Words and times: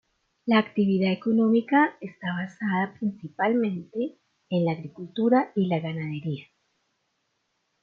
La 0.47 0.57
actividad 0.57 1.11
económica 1.13 1.95
está 2.01 2.33
basada 2.33 2.95
principalmente 2.99 4.17
en 4.49 4.65
la 4.65 4.71
agricultura 4.71 5.51
y 5.55 5.67
la 5.67 5.79
ganadería. 5.79 6.47